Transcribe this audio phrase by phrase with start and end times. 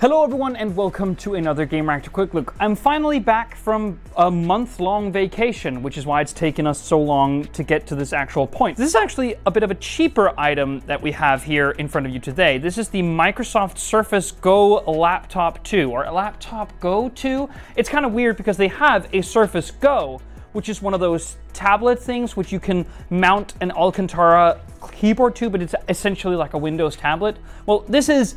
[0.00, 2.54] Hello, everyone, and welcome to another Gamereactor Quick Look.
[2.58, 6.98] I'm finally back from a month long vacation, which is why it's taken us so
[6.98, 8.78] long to get to this actual point.
[8.78, 12.06] This is actually a bit of a cheaper item that we have here in front
[12.06, 12.56] of you today.
[12.56, 17.46] This is the Microsoft Surface Go Laptop 2, or a Laptop Go 2.
[17.76, 20.22] It's kind of weird because they have a Surface Go,
[20.52, 24.62] which is one of those tablet things which you can mount an Alcantara
[24.92, 27.36] keyboard to, but it's essentially like a Windows tablet.
[27.66, 28.36] Well, this is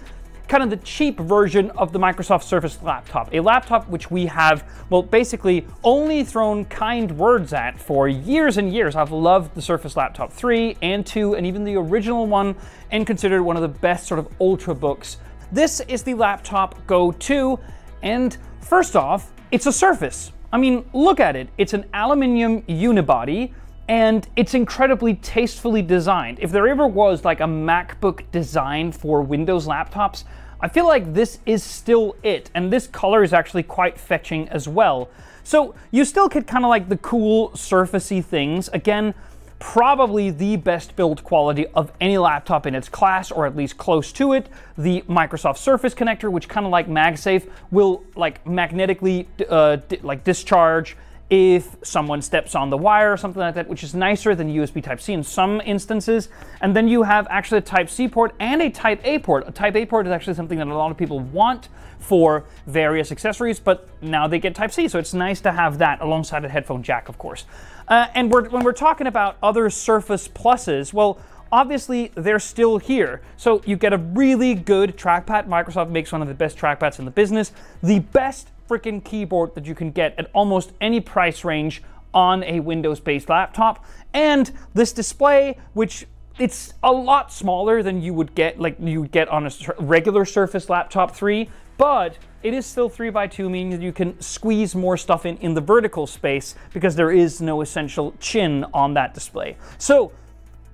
[0.53, 3.33] kind of the cheap version of the Microsoft Surface laptop.
[3.33, 8.71] A laptop which we have, well, basically only thrown kind words at for years and
[8.71, 8.95] years.
[8.95, 12.55] I've loved the Surface Laptop 3 and 2 and even the original one
[12.91, 15.17] and considered one of the best sort of ultra books.
[15.51, 17.57] This is the laptop Go 2
[18.03, 20.33] and first off, it's a Surface.
[20.51, 21.49] I mean, look at it.
[21.57, 23.53] It's an aluminium unibody
[23.89, 26.37] and it's incredibly tastefully designed.
[26.39, 30.23] If there ever was like a MacBook design for Windows laptops,
[30.63, 34.65] I feel like this is still it, and this color is actually quite fetching as
[34.65, 35.09] well.
[35.43, 38.69] So you still get kind of like the cool surfacey things.
[38.69, 39.13] Again,
[39.59, 44.13] probably the best build quality of any laptop in its class, or at least close
[44.13, 44.47] to it.
[44.77, 50.95] The Microsoft Surface connector, which kind of like MagSafe, will like magnetically uh, like discharge
[51.35, 54.83] if someone steps on the wire or something like that, which is nicer than USB
[54.83, 56.29] Type C in some instances.
[56.61, 59.47] And then you have actually a Type C port and a Type A port.
[59.47, 63.11] A Type A port is actually something that a lot of people want for various
[63.11, 66.49] accessories, but now they get Type C, so it's nice to have that alongside a
[66.49, 67.45] headphone jack, of course.
[67.87, 71.19] Uh, and we're, when we're talking about other Surface Pluses, well,
[71.51, 73.23] obviously they're still here.
[73.37, 75.47] So you get a really good trackpad.
[75.47, 77.53] Microsoft makes one of the best trackpads in the business.
[77.81, 82.59] The best freaking keyboard that you can get at almost any price range on a
[82.59, 83.85] Windows based laptop.
[84.13, 86.07] And this display, which
[86.39, 90.25] it's a lot smaller than you would get like you would get on a regular
[90.25, 94.73] Surface Laptop 3, but it is still 3 by 2 meaning that you can squeeze
[94.73, 99.13] more stuff in in the vertical space because there is no essential chin on that
[99.13, 99.55] display.
[99.77, 100.11] So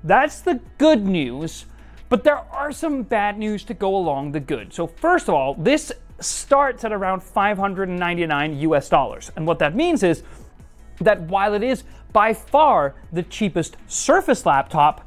[0.04, 1.66] that's the good news,
[2.08, 4.74] but there are some bad news to go along the good.
[4.74, 9.32] So first of all, this starts at around 599 US dollars.
[9.36, 10.24] And what that means is
[11.00, 15.06] that while it is by far the cheapest Surface laptop,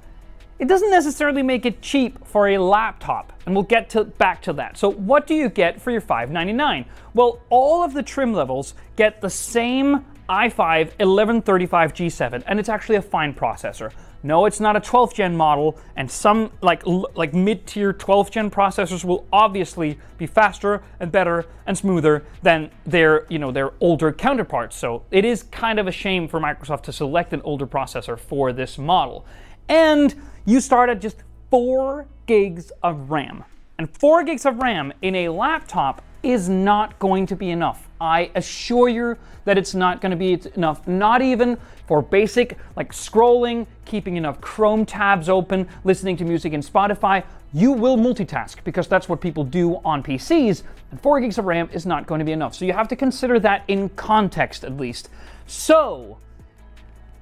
[0.58, 3.32] it doesn't necessarily make it cheap for a laptop.
[3.46, 4.78] And we'll get to back to that.
[4.78, 6.84] So what do you get for your 599?
[7.14, 12.96] Well, all of the trim levels get the same i5 1135 G7 and it's actually
[12.96, 13.92] a fine processor.
[14.24, 19.04] No, it's not a 12th gen model, and some like like mid-tier 12th gen processors
[19.04, 24.76] will obviously be faster and better and smoother than their you know their older counterparts.
[24.76, 28.52] So it is kind of a shame for Microsoft to select an older processor for
[28.52, 29.26] this model.
[29.68, 31.16] And you start at just
[31.50, 33.44] four gigs of RAM.
[33.78, 37.88] And four gigs of RAM in a laptop is not going to be enough.
[38.00, 42.92] I assure you that it's not going to be enough, not even for basic like
[42.92, 47.24] scrolling, keeping enough Chrome tabs open, listening to music in Spotify.
[47.52, 51.68] You will multitask because that's what people do on PCs, and 4 gigs of RAM
[51.72, 52.54] is not going to be enough.
[52.54, 55.08] So you have to consider that in context at least.
[55.46, 56.18] So,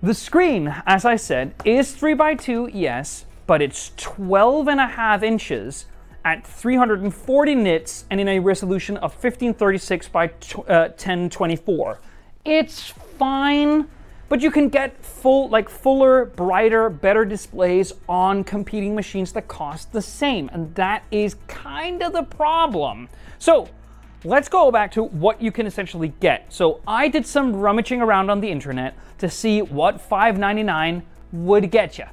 [0.03, 5.87] the screen, as I said, is 3x2, yes, but it's 12 and a half inches
[6.25, 12.01] at 340 nits and in a resolution of 1536 by uh, 1024.
[12.45, 13.89] It's fine,
[14.29, 19.93] but you can get full, like fuller, brighter, better displays on competing machines that cost
[19.93, 23.09] the same, and that is kind of the problem.
[23.39, 23.69] So
[24.25, 26.53] let's go back to what you can essentially get.
[26.53, 31.03] So I did some rummaging around on the internet to see what 599
[31.33, 32.05] would get you.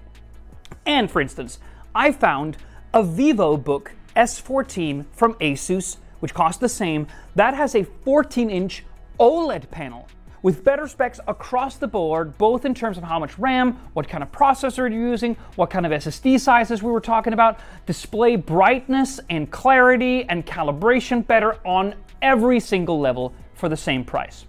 [0.85, 1.59] And for instance,
[1.93, 2.57] I found
[2.93, 8.83] a VivoBook S14 from Asus, which costs the same, that has a 14 inch
[9.19, 10.07] OLED panel
[10.41, 14.23] with better specs across the board, both in terms of how much RAM, what kind
[14.23, 19.19] of processor you're using, what kind of SSD sizes we were talking about, display brightness
[19.29, 24.45] and clarity and calibration better on every single level for the same price.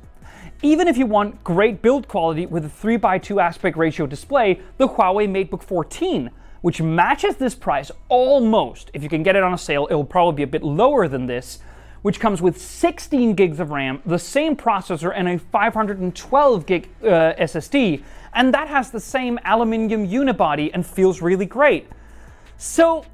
[0.62, 5.28] Even if you want great build quality with a 3x2 aspect ratio display, the Huawei
[5.28, 8.90] MateBook 14 which matches this price almost.
[8.94, 11.08] If you can get it on a sale, it will probably be a bit lower
[11.08, 11.58] than this,
[12.02, 17.06] which comes with 16 gigs of RAM, the same processor, and a 512 gig uh,
[17.06, 18.02] SSD,
[18.34, 21.88] and that has the same aluminium unibody and feels really great.
[22.56, 23.04] So,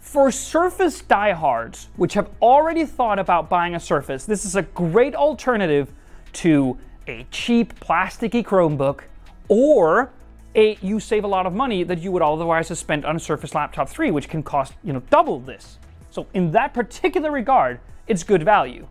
[0.00, 5.14] for Surface diehards, which have already thought about buying a Surface, this is a great
[5.14, 5.92] alternative
[6.34, 9.00] to a cheap plasticky Chromebook
[9.48, 10.10] or
[10.54, 13.20] a, you save a lot of money that you would otherwise have spent on a
[13.20, 15.78] Surface Laptop 3, which can cost you know double this.
[16.10, 18.86] So in that particular regard, it's good value.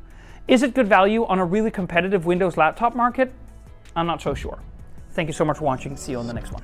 [0.47, 3.33] Is it good value on a really competitive Windows laptop market?
[3.95, 4.59] I'm not so sure.
[5.11, 5.97] Thank you so much for watching.
[5.97, 6.63] See you on the next one.